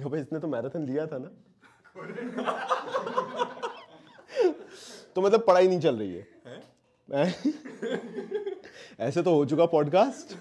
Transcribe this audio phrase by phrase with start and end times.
[0.06, 1.30] अबे इसने तो मैराथन लिया था ना।
[5.14, 6.26] तो मतलब पढ़ाई नहीं चल रही है।
[9.00, 10.34] ऐसे तो हो चुका पॉडकास्ट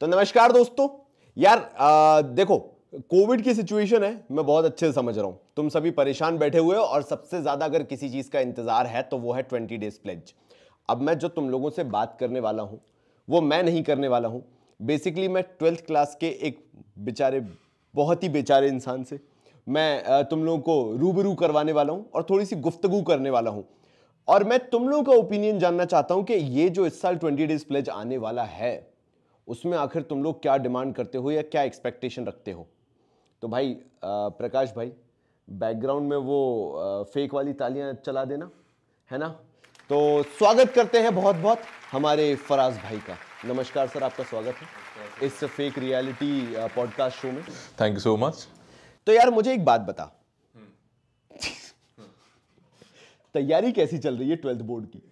[0.00, 0.88] तो नमस्कार दोस्तों।
[1.36, 2.58] यार आ, देखो
[3.10, 6.58] कोविड की सिचुएशन है मैं बहुत अच्छे से समझ रहा हूँ। तुम सभी परेशान बैठे
[6.58, 9.76] हुए हो और सबसे ज़्यादा अगर किसी चीज़ का इंतज़ार है तो वो है ट्वेंटी
[9.76, 10.34] डेज़ प्लेज
[10.88, 12.80] अब मैं जो तुम लोगों से बात करने वाला हूँ
[13.28, 14.42] वो मैं नहीं करने वाला हूँ।
[14.80, 16.64] बेसिकली मैं ट्वेल्थ क्लास के एक
[16.98, 17.40] बेचारे,
[17.94, 19.18] बहुत ही बेचारे इंसान से
[19.66, 23.64] मैं तुम लोगों को रूबरू करवाने वाला हूँ और थोड़ी सी गुफ्तगु करने वाला हूँ।
[24.28, 27.46] और मैं तुम लोगों का ओपिनियन जानना चाहता हूँ कि ये जो इस साल ट्वेंटी
[27.46, 28.88] डेज़ प्लेज आने वाला है,
[29.48, 32.66] उसमें आखिर तुम लोग क्या डिमांड करते हो या क्या एक्सपेक्टेशन रखते हो?
[33.42, 34.92] तो भाई प्रकाश भाई
[35.48, 38.50] बैकग्राउंड में वो फेक वाली तालियाँ चला देना,
[39.08, 39.28] है ना?
[39.90, 39.98] तो
[40.38, 41.58] स्वागत करते हैं बहुत बहुत
[41.92, 46.32] हमारे फराज भाई का। नमस्कार सर आपका स्वागत है इस फेक रियलिटी
[46.74, 47.42] पॉडकास्ट शो में।
[47.80, 48.46] थैंक यू सो मच
[49.06, 50.04] तो यार मुझे एक बात बता।
[53.34, 55.02] तैयारी कैसी चल रही है ट्वेल्थ बोर्ड की?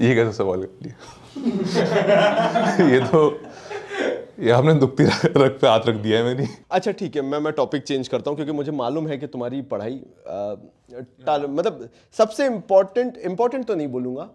[0.00, 0.96] ये कैसा सवाल कर लिया
[2.90, 3.28] ये तो
[4.38, 7.52] ये हमने दुखती रख पे हाथ रख दिया है मेरी। अच्छा ठीक है मैं मैं
[7.52, 9.94] टॉपिक चेंज करता हूँ क्योंकि मुझे मालूम है कि तुम्हारी पढ़ाई
[10.28, 10.56] आ,
[11.38, 14.28] मतलब सबसे इम्पोर्टेंट इम्पोर्टेंट तो नहीं बोलूँगा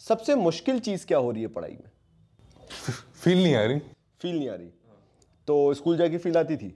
[0.00, 1.90] सबसे मुश्किल चीज़ क्या हो रही है पढ़ाई में?
[3.14, 3.78] फील नहीं आ रही।
[4.22, 4.68] फील नहीं आ रही।
[5.48, 6.74] तो स्कूल जाके फील आती थी?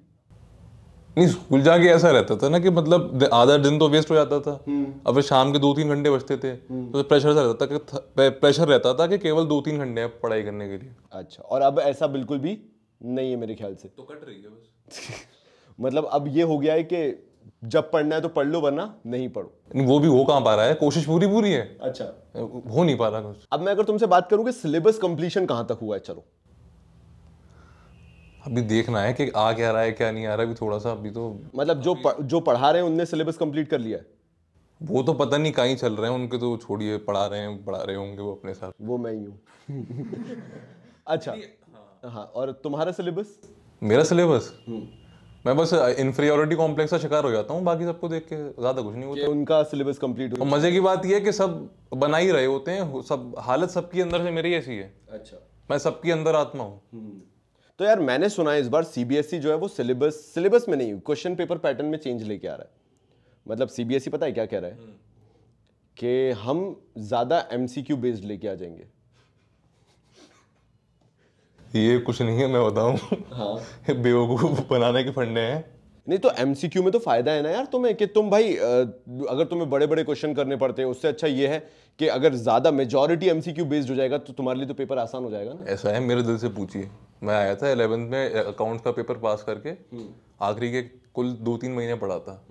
[1.17, 4.41] नहीं स्कूल जाके ऐसा रहता था ना कि मतलब आधा दिन तो वेस्ट हो जाता
[4.41, 4.53] था।
[5.07, 8.29] अब फिर शाम के दो तीन घंटे बचते थे। तो प्रेशर सा रहता था कि
[8.41, 11.63] प्रेशर रहता था कि केवल दो तीन घंटे हैं पढ़ाई करने के लिए। अच्छा और
[11.63, 12.59] अब ऐसा बिल्कुल भी
[13.03, 15.25] नहीं है मेरे ख्याल से। तो कट रही है बस।
[15.81, 17.25] मतलब अब ये हो गया है कि
[17.65, 20.55] जब पढ़ना है तो पढ़ लो वरना नहीं पढ़ो। नहीं वो भी हो कहाँ पा
[20.55, 20.75] रहा है?
[20.75, 22.05] कोशिश पूरी पूरी है। अच्छा।
[22.71, 25.67] हो नहीं पा रहा कुछ। अब मैं अगर तुमसे बात करूँ कि सिलेबस कंप्लीशन कहाँ
[25.67, 26.01] तक हुआ है?
[26.01, 26.25] चलो।
[28.47, 30.79] अभी देखना है कि आ क्या रहा है क्या नहीं आ रहा है अभी थोड़ा
[30.79, 33.99] सा अभी तो मतलब जो प, जो पढ़ा रहे हैं उनने सिलेबस कंप्लीट कर लिया
[33.99, 34.07] है।
[34.81, 37.83] वो तो पता नहीं कहीं चल रहे हैं उनके तो छोड़िए पढ़ा रहे हैं पढ़ा
[37.83, 39.39] रहे होंगे वो अपने साथ। वो मैं ही हूँ।
[41.07, 41.35] अच्छा।
[42.05, 43.39] हाँ। और तुम्हारा सिलेबस
[43.83, 44.53] मेरा सिलेबस
[45.47, 48.95] मैं बस इन्फीरियोरिटी कॉम्प्लेक्स का शिकार हो जाता हूँ बाकी सबको देख के ज़्यादा कुछ
[48.95, 52.31] नहीं होता। उनका सिलेबस कंप्लीट हो मज़े की बात यह है कि सब बना ही
[52.31, 55.37] रहे होते हैं सब हालत सबकी अंदर से मेरी ऐसी है। अच्छा।
[55.71, 56.81] मैं सबकी अंदर आत्मा हूँ।
[57.81, 60.99] तो यार मैंने सुना है इस बार सीबीएसई जो है वो सिलेबस सिलेबस में नहीं
[61.01, 62.71] क्वेश्चन पेपर पैटर्न में चेंज लेके आ रहा है।
[63.47, 64.77] मतलब सीबीएसई पता है क्या कह रहा है?
[65.97, 66.61] कि हम
[66.99, 68.87] ज़्यादा एमसीक्यू बेस्ड लेके आ जाएँगे।
[71.81, 72.97] ये कुछ नहीं है मैं बताऊँ।
[73.33, 73.55] हाँ।
[73.93, 75.65] बेवकूफ़ बनाने के फंडे हैं।
[76.07, 79.69] नहीं तो एमसीक्यू में तो फ़ायदा है ना यार तुम्हें कि तुम भाई अगर तुम्हें
[79.71, 81.59] बड़े बड़े क्वेश्चन करने पड़ते हैं उससे अच्छा ये है
[82.01, 85.31] कि अगर ज़्यादा मेजोरिटी एमसीक्यू बेस्ड हो जाएगा तो तुम्हारे लिए तो पेपर आसान हो
[85.31, 86.89] जाएगा ना। ऐसा है मेरे दिल से पूछिए।
[87.23, 89.71] मैं आया था इलेवेंथ में अकाउंट्स का पेपर पास करके
[90.41, 90.83] आखिरी के
[91.15, 92.43] कुल दो तीन महीने पढ़ा था।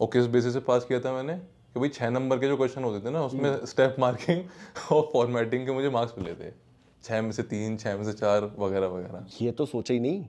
[0.00, 1.34] और किस बेसिस से पास किया था मैंने?
[1.74, 4.42] कि भाई छह नंबर के जो क्वेश्चन होते थे ना उसमें स्टेप मार्किंग
[4.92, 6.52] और फॉर्मेटिंग के मुझे मार्क्स मिले थे।
[7.04, 10.24] छह में से तीन छह में से चार वगैरह वगैरह। ये तो सोचा ही नहीं।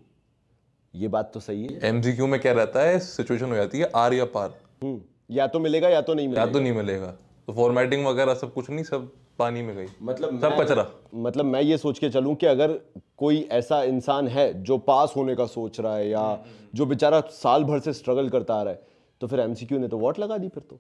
[0.94, 4.14] ये बात तो सही है। एमसीक्यू में क्या रहता है सिचुएशन हो जाती है आर
[4.14, 4.54] या पार
[4.84, 7.12] हम्म, या तो मिलेगा या तो नहीं मिलेगा या तो नहीं मिलेगा।
[7.48, 11.62] तो फॉर्मेटिंग वगैरह सब कुछ नहीं सब पानी में गई। मतलब सब कचरा। मतलब मैं
[11.62, 12.80] ये सोच के चलूँ कि अगर
[13.20, 16.40] कोई ऐसा इंसान है जो पास होने का सोच रहा है या
[16.76, 18.82] जो बेचारा साल भर से स्ट्रगल करता आ रहा है?
[19.22, 20.80] तो फिर एमसीक्यू ने तो वोट लगा दी फिर तो।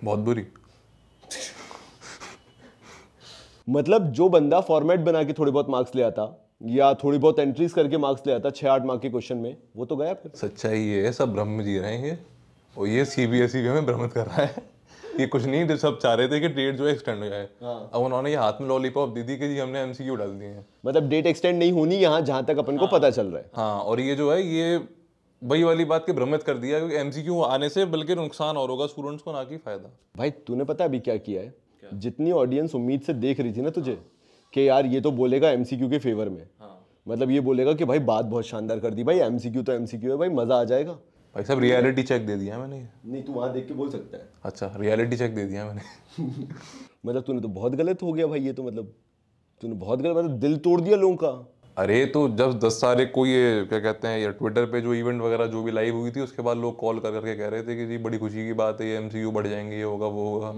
[0.00, 0.46] बहुत बुरी।
[3.68, 6.24] मतलब जो बंदा फॉर्मेट बना के थोड़े बहुत मार्क्स ले आता
[6.66, 9.84] या थोड़ी बहुत एंट्रीज करके मार्क्स ले आता छह आठ मार्क के क्वेश्चन में वो
[9.84, 12.18] तो गया फिर। सच्चाई ये है सब ब्रह्म जी रहे हैं ये।
[12.76, 14.62] और ये सीबीएसई भी हमें भ्रमित कर रहा है।
[15.20, 17.48] ये कुछ नहीं जो सब चाह रहे थे कि डेट जो है एक्सटेंड हो जाए।
[17.62, 20.64] अब उन्होंने ये हाथ में लॉलीपॉप दी दी कि जी हमने एमसीक्यू डाल दिए हैं।
[20.86, 23.80] मतलब डेट एक्सटेंड नहीं होनी यहाँ जहाँ तक अपन को पता चल रहा है। हाँ
[23.80, 24.76] और ये जो है ये
[25.42, 28.86] वही वाली बात के भ्रमित कर दिया क्योंकि एमसीक्यू आने से बल्कि नुकसान और होगा
[28.86, 31.54] स्टूडेंट्स को ना कि फ़ायदा। भाई तूने पता अभी क्या किया है?
[31.94, 33.98] जितनी ऑडियंस उम्मीद से देख रही थी ना तुझे
[34.52, 36.46] कि यार ये तो बोलेगा एमसीक्यू के फेवर में।
[37.06, 40.16] मतलब ये बोलेगा कि भाई बात बहुत शानदार कर दी। भाई एमसीक्यू तो एमसीक्यू है
[40.16, 40.98] भाई मज़ा आ जाएगा।
[41.34, 44.28] भाई साहब रियलिटी चेक दे दिया मैंने। नहीं तू वहाँ देख के बोल सकता है।
[44.44, 45.80] अच्छा रियलिटी चेक दे दिया मैंने।
[47.06, 48.92] मतलब तूने तो बहुत गलत हो गया भाई ये तो मतलब
[49.60, 51.28] तूने बहुत गलत मतलब दिल तोड़ दिया लोगों का।
[51.78, 55.22] अरे तो जब दस तारीख को ये क्या कहते हैं ये ट्विटर पे जो इवेंट
[55.22, 57.76] वगैरह जो भी लाइव हुई थी उसके बाद लोग कॉल कर करके कह रहे थे
[57.76, 60.52] कि जी बड़ी खुशी की बात है ये एमसीयू बढ़ जाएँगे ये होगा वो होगा।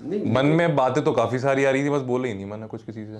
[0.00, 2.66] नहीं मन में बातें तो काफ़ी सारी आ रही थी बस बोले ही नहीं मैंने
[2.66, 3.18] कुछ किसी से।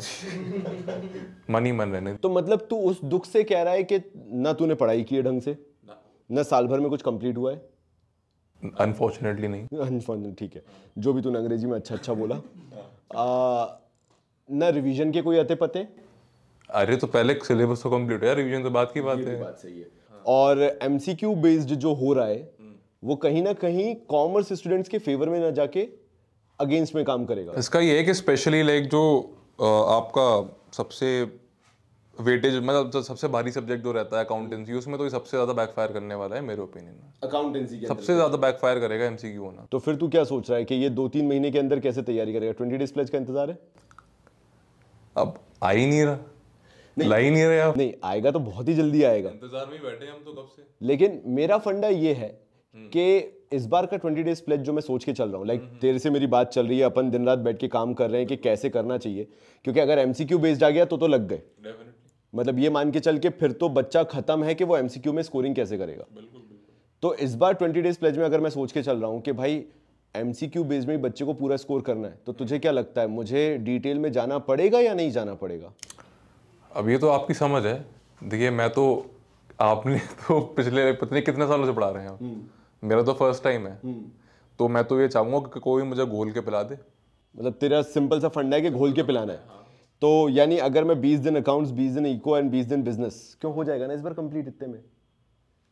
[1.50, 4.52] मन ही मन रहने तो मतलब तू उस दुख से कह रहा है कि ना
[4.52, 5.67] तूने पढ़ाई की है ढंग से?
[6.30, 7.68] ना साल भर में कुछ कंप्लीट हुआ है?
[8.80, 10.62] अनफॉर्चुनेटली नहीं। Unfortunately, ठीक है।
[10.98, 13.66] जो भी तूने अंग्रेज़ी में अच्छा अच्छा बोला। आ,
[14.48, 15.86] ना रिवीजन के कोई अते पते?
[16.70, 19.80] अरे तो पहले सिलेबस तो कंप्लीट है रिवीजन तो बात की बात है। बात सही
[19.80, 19.86] है।
[20.26, 22.50] और एमसीक्यू बेस्ड जो हो रहा है
[23.04, 25.88] वो कहीं ना कहीं कॉमर्स स्टूडेंट्स के फेवर में ना जाके
[26.58, 29.02] अगेंस्ट में काम करेगा। इसका ये है कि स्पेशली लाइक जो
[29.60, 30.26] आपका
[30.72, 31.10] सबसे
[32.18, 35.52] वेटेज मतलब जो सबसे भारी सब्जेक्ट जो रहता है अकाउंटेंसी उसमें तो ये सबसे ज़्यादा
[35.54, 39.66] बैकफायर करने वाला है मेरे ओपिनियन में। अकाउंटेंसी के सबसे ज़्यादा बैकफायर करेगा एमसीक्यू होना।
[39.72, 42.02] तो फिर तू क्या सोच रहा है कि ये दो तीन महीने के अंदर कैसे
[42.02, 42.52] तैयारी करेगा?
[42.52, 43.58] ट्वेंटी डेज़ प्लेज का इंतज़ार है?
[45.16, 46.18] अब आ ही नहीं रहा।
[46.96, 50.22] ला ही नहीं रहे नहीं आएगा तो बहुत ही जल्दी आएगा। इंतज़ार में बैठे हम
[50.24, 52.28] तो कब से। लेकिन मेरा फंडा ये है
[52.74, 53.18] कि
[53.52, 55.98] इस बार का ट्वेंटी डेज़ प्लेज जो मैं सोच के चल रहा हूँ लाइक तेरे
[55.98, 58.28] से मेरी बात चल रही है अपन दिन रात बैठ के काम कर रहे हैं
[58.28, 59.28] कि कैसे करना चाहिए।
[59.64, 61.42] क्योंकि अगर एमसीक्यू बेस्ड आ गया तो तो लग गए।
[62.34, 65.22] मतलब ये मान के चल के फिर तो बच्चा खत्म है कि वो एमसीक्यू में
[65.22, 66.04] स्कोरिंग कैसे करेगा?
[67.02, 69.32] तो इस बार ट्वेंटी डेज़ प्लेज में अगर मैं सोच के चल रहा हूँ कि
[69.32, 69.64] भाई
[70.14, 73.06] एमसीक्यू बेस्ड में बच्चे को पूरा स्कोर करना है तो तुझे क्या लगता है?
[73.06, 75.72] मुझे डिटेल में जाना पड़ेगा या नहीं जाना पड़ेगा?
[76.70, 77.86] अब ये तो आपकी समझ है।
[78.24, 78.84] देखिए मैं तो
[79.60, 79.98] आपने
[80.28, 82.48] तो पिछले पता नहीं कितने सालों से पढ़ा रहे हैं आप।
[82.82, 83.94] मेरा तो फ़र्स्ट टाइम है।
[84.58, 86.74] तो मैं तो ये चाहूँगा कि कोई मुझे घोल के पिला दे।
[87.34, 89.40] मतलब तेरा सिंपल सा फंडा है कि घोल के पिलाना है।
[90.02, 93.52] तो यानी अगर मैं 20 दिन अकाउंट्स 20 दिन इको एंड 20 दिन बिज़नेस क्यों
[93.54, 94.80] हो जाएगा ना इस बार कंप्लीट इतने में?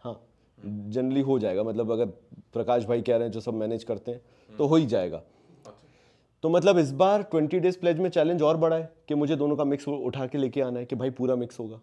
[0.01, 0.21] हाँ
[0.59, 2.07] जनरली हो जाएगा। मतलब अगर
[2.55, 4.21] प्रकाश भाई कह रहे हैं जो सब मैनेज करते हैं
[4.51, 5.23] तो हो ही जाएगा।
[6.45, 9.57] तो मतलब इस बार 20 डेज़ प्लेज में चैलेंज और बड़ा है कि मुझे दोनों
[9.57, 11.81] का मिक्स उठा के लेके आना है कि भाई पूरा मिक्स होगा?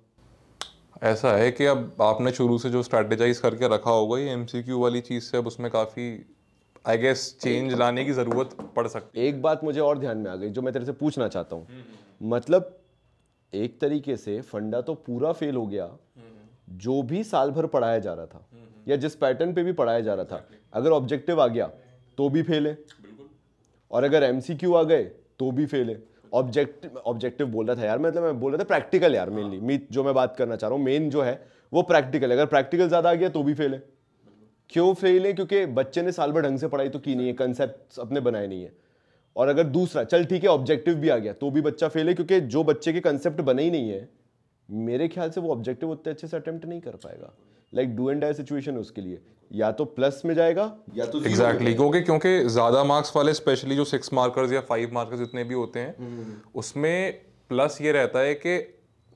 [1.04, 5.02] ऐसा है कि अब आपने शुरू से जो स्ट्रैटेजाइज करके रखा होगा, ये एमसीक्यू वाली
[5.02, 6.12] चीज़ से अब उसमें काफ़ी
[6.86, 10.30] आई गेस चेंज लाने की ज़रूरत पड़ सकती है। एक बात मुझे और ध्यान में
[10.32, 11.68] आ गई जो मैं तेरे से पूछना चाहता हूँ।
[12.22, 12.78] मतलब
[13.54, 15.90] एक तरीके से फंडा तो पूरा फेल हो गया
[16.78, 18.48] जो भी साल भर पढ़ाया जा रहा था
[18.88, 20.44] या जिस पैटर्न पे भी पढ़ाया जा रहा था
[20.74, 21.68] अगर ऑब्जेक्टिव आ गया
[22.18, 22.78] तो भी फेल है।
[23.92, 25.04] और अगर एमसीक्यू आ गए
[25.40, 26.02] तो भी फेल है।
[26.34, 29.88] ऑब्जेक्टिव ऑब्जेक्टिव बोल रहा था यार मतलब मैं बोल रहा था प्रैक्टिकल यार मेनली मीट
[29.92, 31.42] जो मैं बात करना चाह रहा हूँ मेन जो है
[31.72, 33.84] वो प्रैक्टिकल है। अगर प्रैक्टिकल ज़्यादा आ गया तो भी फेल है।
[34.70, 35.34] क्यों फेल है?
[35.34, 38.48] क्योंकि बच्चे ने साल भर ढंग से पढ़ाई तो की नहीं है कंसेप्ट अपने बनाए
[38.48, 38.72] नहीं है।
[39.36, 42.14] और अगर दूसरा चल ठीक है ऑब्जेक्टिव भी आ गया तो भी बच्चा फेल है
[42.14, 44.08] क्योंकि जो बच्चे के कंसेप्ट बने ही नहीं है
[44.70, 47.34] मेरे ख्याल से वो ऑब्जेक्टिव उतने अच्छे से अटेम्प्ट नहीं कर पाएगा।
[47.74, 49.20] Like do and die situation उसके लिए।
[49.52, 50.64] या तो प्लस में जाएगा
[50.96, 55.20] या तो एग्जैक्टली क्योंकि क्योंकि ज़्यादा मार्क्स वाले स्पेशली जो सिक्स मार्कर्स या फाइव मार्कर्स
[55.20, 57.14] जितने भी होते हैं उसमें
[57.50, 58.58] प्लस ये रहता है कि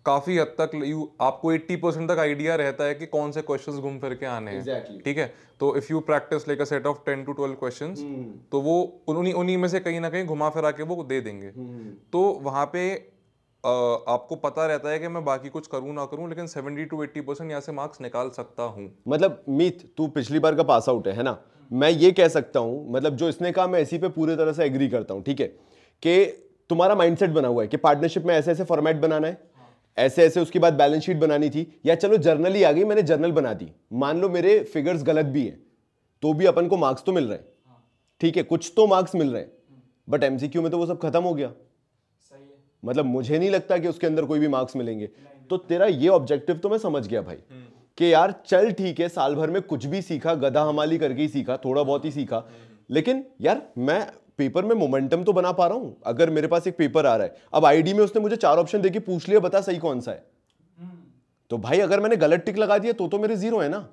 [0.08, 3.80] काफ़ी हद तक यू आपको 80 परसेंट तक आइडिया रहता है कि कौन से क्वेश्चन
[3.80, 5.04] घूम फिर के आने हैं। Exactly.
[5.06, 5.32] ठीक है?
[5.60, 8.06] तो if you practice like a set of 10 to 12 questions
[8.52, 11.52] तो वो उन्हीं उन्हीं में से कहीं ना कहीं घुमा फिरा के वो दे देंगे।
[11.52, 11.94] Hmm.
[12.12, 12.90] तो वहाँ पे
[13.64, 16.98] अ, आपको पता रहता है कि मैं बाकी कुछ करूँ ना करूँ लेकिन 70 टू
[16.98, 20.90] 80 परसेंट यहाँ से मार्क्स निकाल सकता हूँ। मतलब मीत तू पिछली बार का पास
[20.90, 21.38] आउट है है ना?
[21.72, 24.66] मैं ये कह सकता हूँ मतलब जो इसने कहा मैं इसी पे पूरे तरह से
[24.66, 25.48] एग्री करता हूँ ठीक है?
[26.04, 26.26] कि
[26.70, 29.38] तुम्हारा माइंडसेट बना हुआ है कि पार्टनरशिप में ऐसे ऐसे फॉर्मेट बनाना है।
[29.98, 33.04] ऐसे ऐसे उसके बाद बैलेंस शीट बनानी थी। या चलो जर्नल ही आ गई मैंने
[33.04, 35.60] जर्नल बना दी। मान लो मेरे फिगर्स गलत भी हैं
[36.24, 37.46] तो भी अपन को मार्क्स तो मिल रहे हैं।
[38.22, 39.52] ठीक है कुछ तो मार्क्स मिल रहे हैं
[40.08, 41.52] बट एमसीक्यू में तो वो सब खत्म हो गया।
[42.84, 45.10] मतलब मुझे नहीं लगता कि उसके अंदर कोई भी मार्क्स मिलेंगे।
[45.50, 47.38] तो तेरा ये ऑब्जेक्टिव तो मैं समझ गया भाई
[47.98, 51.28] कि यार चल ठीक है साल भर में कुछ भी सीखा गधा हमाली करके ही
[51.28, 52.44] सीखा थोड़ा बहुत ही सीखा।
[52.90, 54.00] लेकिन यार मैं
[54.40, 57.26] पेपर में मोमेंटम तो बना पा रहा हूँ अगर मेरे पास एक पेपर आ रहा
[57.26, 60.12] है। अब आईडी में उसने मुझे चार ऑप्शन देके पूछ लिया बता सही कौन सा
[60.12, 60.26] है।
[61.52, 63.88] तो भाई अगर मैंने गलत टिक लगा दिया तो तो मेरे ज़ीरो है ना।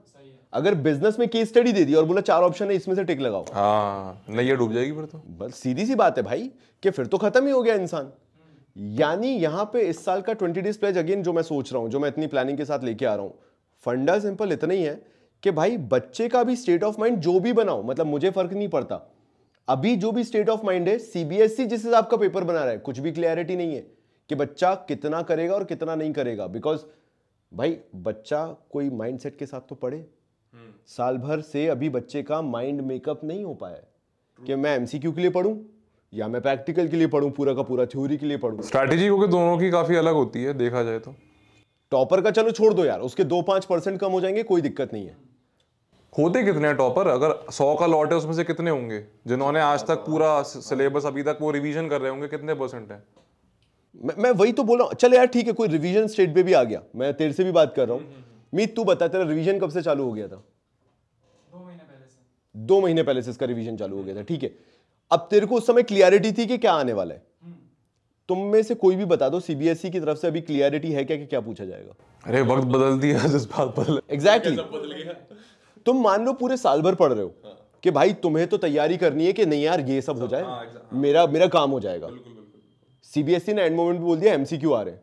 [0.52, 3.20] अगर बिज़नेस में केस स्टडी दे दी और बोला चार ऑप्शन है इसमें से टिक
[3.20, 6.50] लगाओ। हाँ नहीं ये डूब जाएगी फिर तो। बस सीधी सी बात है भाई
[6.82, 8.12] कि फिर तो खत्म ही हो गया इंसान।
[8.76, 11.90] यानी यहाँ पे इस साल का ट्वेंटी डेज़ प्लेज अगेन जो मैं सोच रहा हूँ
[11.90, 13.34] जो मैं इतनी प्लानिंग के साथ लेके आ रहा हूँ।
[13.86, 14.94] फंडा सिंपल इतना ही है
[15.42, 18.68] कि भाई बच्चे का भी स्टेट ऑफ़ माइंड जो भी बनाओ मतलब मुझे फ़र्क नहीं
[18.68, 18.96] पड़ता।
[19.68, 22.78] अभी जो भी स्टेट ऑफ़ माइंड है सीबीएसई जिस हिसाब का पेपर बना रहा है
[22.78, 23.80] कुछ भी क्लियरिटी नहीं है
[24.30, 26.80] कि बच्चा कितना करेगा और कितना नहीं करेगा। बिकॉज़
[27.52, 30.04] भाई बच्चा कोई माइंडसेट के साथ तो पढ़े।
[30.86, 35.12] साल भर से अभी बच्चे का माइंड मेकअप नहीं हो पाया है कि मैं एमसीक्यू
[35.12, 35.56] के लिए पढ़ूं
[36.12, 39.26] या मैं प्रैक्टिकल के लिए पढ़ूं पूरा का पूरा थ्योरी के लिए पढ़ूं। स्ट्रैटेजी क्योंकि
[39.26, 41.14] दोनों की काफ़ी अलग होती है देखा जाए तो।
[41.92, 44.92] टॉपर का चलो छोड़ दो यार उसके दो पाँच परसेंट कम हो जाएँगे कोई दिक्कत
[44.92, 45.16] नहीं है।
[46.14, 48.98] होते कितने टॉपर अगर सौ का लॉट है उसमें से कितने होंगे?
[49.26, 53.02] जिन्होंने आज तक पूरा सिलेबस अभी तक वो रिवीजन कर रहे होंगे कितने परसेंट है?
[53.96, 56.42] मैं मैं वही तो बोल रहा हूँ। चल यार ठीक है कोई रिवीजन स्टेट पे
[56.42, 59.24] भी आ गया। मैं तेरे से भी बात कर रहा हूँ। मीत तू बता तेरा
[59.24, 60.36] रिवीजन कब से चालू हो गया था?
[61.52, 64.42] दो महीने पहले से। दो महीने पहले से इसका रिवीजन चालू हो गया था ठीक
[64.42, 64.50] है।
[65.10, 67.22] अब तेरे को उस समय क्लियरिटी थी कि क्या आने वाला है?
[68.28, 71.16] तुम में से कोई भी बता दो सीबीएसई की तरफ़ से अभी क्लियरिटी है क्या
[71.16, 71.94] कि क्या पूछा जाएगा?
[72.24, 74.56] अरे वक्त बदल दिया जिस बात बदल एग्जैक्टली
[75.86, 77.34] तुम मान लो पूरे साल भर पढ़ रहे हो
[77.82, 80.44] कि भाई तुम्हें तो तैयारी करनी है कि नहीं यार ये सब हो जाए।
[80.92, 82.08] मेरा मेरा काम हो जाएगा।
[83.08, 85.02] सीबीएसई E ने एंड मोमेंट बोल दिया एमसीक्यू आ रहे हैं।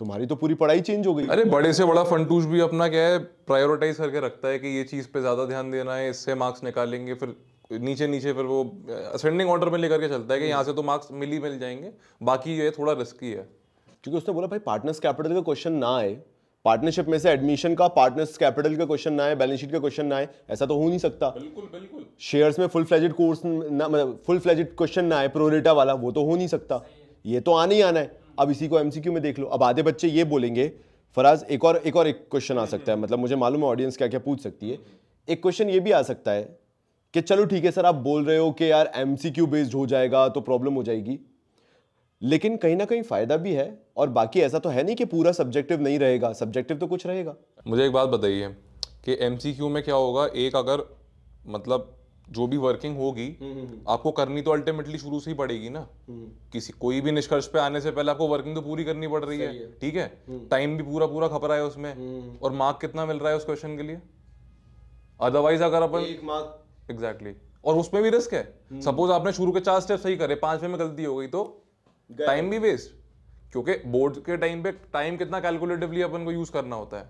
[0.00, 3.02] तुम्हारी तो पूरी पढ़ाई चेंज हो गई। अरे बड़े से बड़ा फंटूज भी अपना क्या
[3.02, 6.64] है प्रायोरिटाइज करके रखता है कि ये चीज़ पे ज़्यादा ध्यान देना है इससे मार्क्स
[6.64, 7.34] निकालेंगे फिर
[7.72, 8.62] नीचे नीचे फिर वो
[9.14, 11.58] असेंडिंग ऑर्डर में लेकर के चलता है कि यहाँ से तो मार्क्स मिल ही मिल
[11.58, 11.90] जाएँगे।
[12.22, 13.48] बाकी ये थोड़ा रिस्की है।
[14.04, 16.16] क्योंकि उसने बोला भाई पार्टनर्स कैपिटल का क्वेश्चन ना आए
[16.64, 20.06] पार्टनरशिप में से एडमिशन का पार्टनर्स कैपिटल का क्वेश्चन ना आए बैलेंस शीट का क्वेश्चन
[20.06, 23.88] ना आए ऐसा तो हो नहीं सकता। बिल्कुल बिल्कुल। शेयर्स में फुल फ्लेजेड कोर्स ना
[23.88, 26.80] मतलब फुल फ्लेजेड क्वेश्चन ना आए प्रोरेटा वाला वो तो हो नहीं सकता।
[27.24, 29.82] ये तो आना ही आना है। अब इसी को एमसीक्यू में देख लो। अब आधे
[29.82, 30.72] बच्चे ये बोलेंगे
[31.16, 33.96] फराज एक और एक और एक क्वेश्चन आ सकता है। मतलब मुझे मालूम है ऑडियंस
[33.96, 34.78] क्या क्या पूछ सकती है।
[35.28, 36.42] एक क्वेश्चन ये भी आ सकता है
[37.14, 40.28] कि चलो ठीक है सर आप बोल रहे हो कि यार एमसीक्यू बेस्ड हो जाएगा
[40.28, 41.18] तो प्रॉब्लम हो जाएगी।
[42.22, 45.32] लेकिन कहीं ना कहीं फ़ायदा भी है। और बाकी ऐसा तो है नहीं कि पूरा
[45.32, 47.34] सब्जेक्टिव नहीं रहेगा सब्जेक्टिव तो कुछ रहेगा।
[47.66, 48.48] मुझे एक बात बताइए
[49.04, 50.26] कि एमसीक्यू में क्या होगा?
[50.26, 50.86] एक अगर
[51.46, 51.90] मतलब
[52.28, 53.26] जो भी वर्किंग होगी
[53.88, 55.86] आपको करनी तो अल्टीमेटली शुरू से ही पड़ेगी ना।
[56.52, 59.38] किसी कोई भी निष्कर्ष पे आने से पहले आपको वर्किंग तो पूरी करनी पड़ रही
[59.40, 60.06] है। ठीक है?
[60.50, 63.44] टाइम भी पूरा पूरा खप रहा है उसमें। और मार्क कितना मिल रहा है उस
[63.44, 64.00] क्वेश्चन के लिए?
[65.20, 67.64] अदरवाइज़ अगर अपन एक मार्क एग्जैक्टली exactly.
[67.64, 70.78] और उसमें भी रिस्क है। सपोज़ आपने शुरू के चार स्टेप सही करे पांचवे में
[70.80, 71.44] गलती हो गई तो
[72.10, 73.03] टाइम भी वेस्ट
[73.54, 77.08] क्योंकि बोर्ड के टाइम पे टाइम कितना कैलकुलेटिवली अपन को यूज़ करना होता है।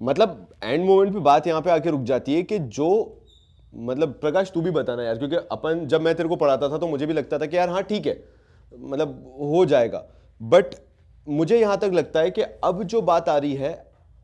[0.00, 2.88] मतलब एंड मोमेंट पे बात यहाँ पे आके रुक जाती है कि जो
[3.72, 6.88] मतलब प्रकाश तू भी बताना यार क्योंकि अपन जब मैं तेरे को पढ़ाता था तो
[6.88, 8.16] मुझे भी लगता था कि यार हाँ ठीक है
[8.72, 10.04] मतलब हो जाएगा।
[10.40, 10.74] बट
[11.26, 13.72] मुझे यहाँ तक लगता है कि अब जो बात आ रही है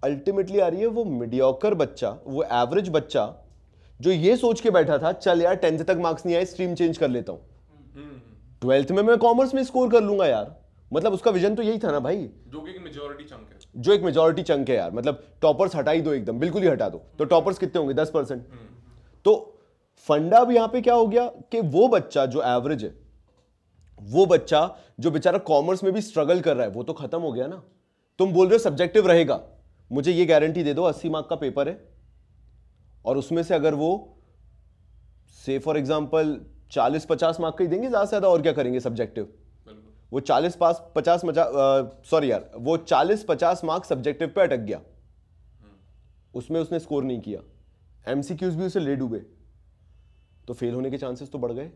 [0.02, 3.24] अल्टीमेटली आ रही है वो मीडियोकर बच्चा वो एवरेज बच्चा
[4.00, 6.98] जो ये सोच के बैठा था चल यार टेंथ तक मार्क्स नहीं आए स्ट्रीम चेंज
[6.98, 7.40] कर लेता हूँ।
[8.62, 10.54] ट्वेल्थ में मैं कॉमर्स में स्कोर कर लूँगा यार।
[10.94, 12.16] मतलब उसका विजन तो यही था ना भाई।
[12.48, 15.90] जो कि एक मेजोरिटी चंक है। जो एक मेजोरिटी चंक है यार मतलब टॉपर्स हटा
[15.90, 17.94] ही दो एकदम बिल्कुल ही हटा दो। तो टॉपर्स कितने होंगे?
[17.94, 18.46] दस परसेंट।
[19.24, 19.34] तो
[20.08, 22.94] फंडा अब यहाँ पे क्या हो गया कि वो बच्चा जो एवरेज है
[24.00, 24.60] वो बच्चा
[25.00, 27.62] जो बेचारा कॉमर्स में भी स्ट्रगल कर रहा है वो तो खत्म हो गया ना।
[28.18, 29.40] तुम बोल रहे हो सब्जेक्टिव रहेगा।
[29.90, 31.78] मुझे ये गारंटी दे दो अस्सी मार्क का पेपर है।
[33.04, 33.92] और उसमें से अगर वो
[35.38, 36.38] से फॉर एग्ज़ाम्पल
[36.72, 39.28] चालीस पचास मार्क का ही देंगे ज़्यादा से ज़्यादा और क्या करेंगे सब्जेक्टिव
[40.14, 41.22] वो चालीस पास पचास
[42.06, 44.80] सॉरी यार वो चालीस पचास मार्क्स सब्जेक्टिव पे अटक गया।
[46.34, 47.40] उसमें उसने स्कोर नहीं किया।
[48.06, 49.18] एमसीक्यूज भी उसे ले डूबे
[50.48, 51.70] तो फेल होने के चांसेस तो बढ़ गए।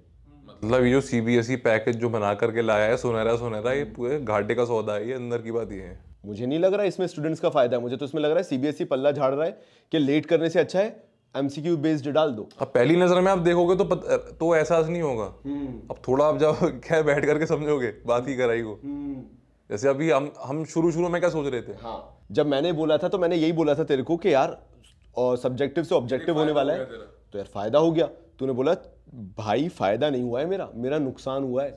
[0.49, 4.55] मतलब ये जो सीबीएसई पैकेज जो बना करके लाया है सुनहरा सुनहरा ये पूरे घाटे
[4.55, 7.07] का सौदा है ये अंदर की बात ये है। मुझे नहीं लग रहा है इसमें
[7.07, 9.61] स्टूडेंट्स का फ़ायदा है। मुझे तो इसमें लग रहा है सीबीएसई पल्ला झाड़ रहा है
[9.93, 10.89] कि लेट करने से अच्छा है
[11.35, 15.03] एमसीक्यू बेस्ड डाल दो। अब पहली नज़र में आप देखोगे तो पत, तो एहसास नहीं
[15.03, 18.79] होगा। अब थोड़ा आप जब क्या बैठ करके समझोगे बात की कराई को।
[19.71, 21.73] जैसे अभी हम हम शुरू शुरू में क्या सोच रहे थे?
[21.83, 24.57] हाँ। जब मैंने बोला था तो मैंने यही बोला था तेरे को कि यार
[25.19, 28.07] सब्जेक्टिव से ऑब्जेक्टिव होने वाला है तो यार फ़ायदा हो गया।
[28.39, 28.75] तूने बोला
[29.39, 31.71] भाई फ़ायदा नहीं हुआ है मेरा। मेरा नुकसान हुआ है।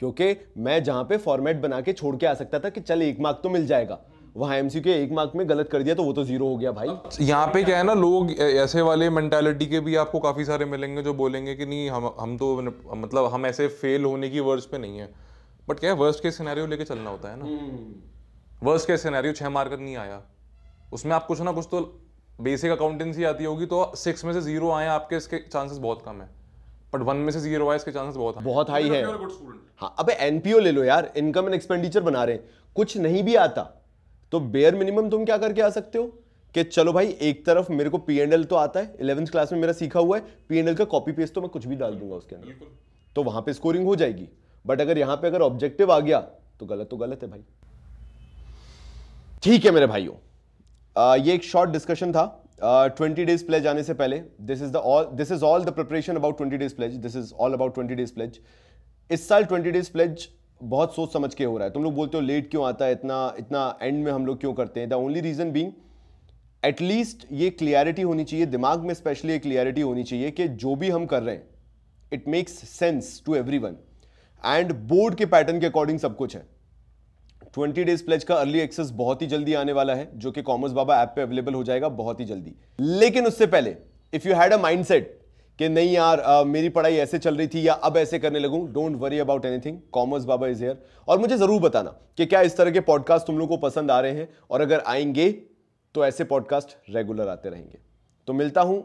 [0.00, 3.20] क्योंकि मैं जहाँ पे फॉर्मेट बना के छोड़ के आ सकता था कि चल एक
[3.20, 3.98] मार्क तो मिल जाएगा।
[4.34, 6.70] वहाँ एमसीक्यू के एक मार्क में गलत कर दिया तो वो तो ज़ीरो हो गया
[6.72, 6.88] भाई।
[7.20, 11.02] यहाँ पे क्या है ना लोग ऐसे वाले मेंटालिटी के भी आपको काफ़ी सारे मिलेंगे
[11.02, 12.54] जो बोलेंगे कि नहीं हम हम तो
[12.96, 15.08] मतलब हम ऐसे फेल होने की वर्ड्स पे नहीं है।
[15.68, 17.46] बट क्या है वर्स्ट के सिनेरियो लेके चलना होता है ना।
[18.62, 20.20] वर्स्ट के सिनेरियो छह मार्क नहीं आया।
[20.92, 21.80] उसमें आप कुछ ना कुछ तो
[22.38, 26.20] बेसिक अकाउंटेंसी आती होगी तो सिक्स में से ज़ीरो आए आपके इसके चांसेस बहुत कम
[26.20, 26.28] है।
[26.94, 29.04] बट वन में से ज़ीरो आए इसके चांसेस बहुत बहुत हाई है।
[29.76, 32.44] हाँ अबे एनपीओ ले लो यार इनकम एंड एक्सपेंडिचर बना रहे हैं।
[32.76, 33.68] कुछ नहीं भी आता।
[34.32, 36.06] तो बेयर मिनिमम तुम क्या करके आ सकते हो?
[36.54, 39.52] कि चलो भाई एक तरफ़ मेरे को पी एंड एल तो आता है इलेवेंथ क्लास
[39.52, 41.76] में मेरा सीखा हुआ है पी एंड एल का कॉपी पेस्ट तो मैं कुछ भी
[41.76, 42.66] डाल दूँगा उसके अंदर।
[43.16, 44.28] तो वहाँ पे स्कोरिंग हो जाएगी।
[44.64, 46.20] बट अगर यहाँ पे अगर ऑब्जेक्टिव आ गया
[46.60, 47.44] तो गलत तो गलत है भाई।
[49.42, 50.14] ठीक है मेरे भाइयों।
[50.96, 52.24] आ, ये एक शॉर्ट डिस्कशन था।
[52.62, 56.16] ट्वेंटी डेज़ प्लेज आने से पहले this is the all this is all the preparation
[56.16, 58.38] about twenty days pledge this is all about twenty days pledge
[59.10, 60.28] इस साल ट्वेंटी डेज़ प्लेज
[60.62, 62.92] बहुत सोच समझ के हो रहा है। तुम लोग बोलते हो लेट क्यों आता है,
[62.92, 64.88] इतना इतना एंड में हम लोग क्यों करते हैं?
[64.88, 65.72] The only reason being
[66.62, 70.90] at least ये क्लियरिटी होनी चाहिए, दिमाग में स्पेशली एक क्लियरिटी होनी चाहिए कि जो भी
[70.90, 71.48] हम कर रहे हैं
[72.12, 73.76] it makes sense to every one
[74.44, 76.46] and board के पैटर्न के अकॉर्डिंग सब कुछ है।
[77.54, 80.72] 20 डेज़ प्लेज का अर्ली एक्सेस बहुत ही जल्दी आने वाला है, जो कि कॉमर्स
[80.72, 83.76] बाबा ऐप पे अवेलेबल हो जाएगा बहुत ही जल्दी। लेकिन उससे पहले
[84.12, 85.21] if you had a mindset
[85.58, 88.64] कि नहीं यार आ, मेरी पढ़ाई ऐसे चल रही थी या अब ऐसे करने लगूं
[88.72, 90.78] don't worry about anything commerce Baba is here
[91.08, 94.00] और मुझे ज़रूर बताना कि क्या इस तरह के पॉडकास्ट तुम लोग को पसंद आ
[94.00, 95.30] रहे हैं और अगर आएँगे
[95.94, 97.78] तो ऐसे पॉडकास्ट रेगुलर आते रहेंगे।
[98.28, 98.84] तो मिलता हूँ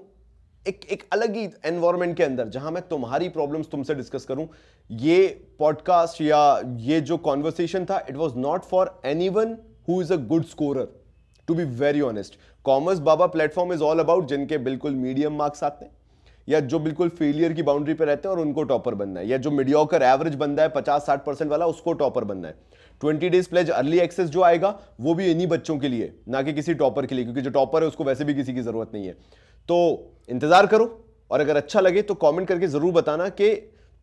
[0.65, 4.47] एक एक अलग ही एनवायरमेंट के अंदर जहाँ मैं तुम्हारी प्रॉब्लम्स तुमसे डिस्कस करूँ।
[4.89, 5.27] ये
[5.59, 9.57] पॉडकास्ट या ये जो कॉन्वर्सेशन था it was not for any one
[9.89, 10.87] who is a good scorer
[11.47, 15.85] to be very honest commerce Baba platform is all about जिनके बिल्कुल मीडियम मार्क्स आते
[15.85, 15.95] हैं।
[16.47, 19.37] या जो बिल्कुल फेलियर की बाउंड्री पे रहते हैं और उनको टॉपर बनना है, या
[19.37, 22.55] जो मीडियोकर एवरेज बंदा है, पचास साठ परसेंट वाला, उसको टॉपर बनना है।
[23.01, 26.53] Twenty days pledge early access जो आएगा, वो भी इन्हीं बच्चों के लिए, ना कि
[26.53, 29.07] किसी टॉपर के लिए, क्योंकि जो टॉपर है, उसको वैसे भी किसी की ज़रूरत नहीं
[29.07, 29.13] है।
[29.69, 30.85] तो इंतज़ार करो,
[31.31, 33.49] और अगर अच्छा लगे तो कॉमेंट करके ज़रूर बताना कि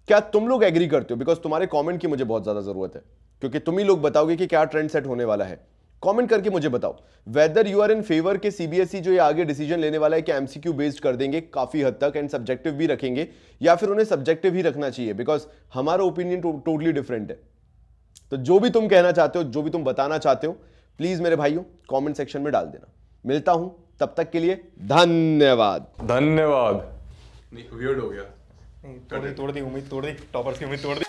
[0.09, 1.19] क्या तुम लोग एग्री करते हो?
[1.19, 3.03] बिकॉज़ तुम्हारे कॉमेंट की मुझे बहुत ज़्यादा ज़रूरत है,
[3.43, 5.59] क्योंकि तुम ही लोग बताओगे कि क्या ट्रेंड सेट होने वाला है।
[6.05, 6.97] कमेंट करके मुझे बताओ
[7.27, 10.33] whether you are in favour के सीबीएसई जो ये आगे डिसीज़न लेने वाला है कि
[10.33, 13.29] एमसीक्यू बेस्ड कर देंगे काफ़ी हद तक एंड सब्जेक्टिव भी रखेंगे
[13.61, 17.39] या फिर उन्हें सब्जेक्टिव ही रखना चाहिए बिकॉज़ हमारा ओपिनियन टोटली डिफरेंट है।
[18.33, 20.53] तो जो भी तुम कहना चाहते हो जो भी तुम बताना चाहते हो
[20.99, 22.93] प्लीज़ मेरे भाइयों कॉमेंट सेक्शन में डाल देना।
[23.25, 24.55] मिलता हूँ तब तक के लिए
[24.87, 26.77] धन्यवाद। धन्यवाद।
[27.55, 28.23] नहीं हो गया।
[28.85, 31.05] नहीं, तोड़ दी तोड़ दी उम्मीद तोड़ दी टॉपर्स की उम्मीद तोड़ दी।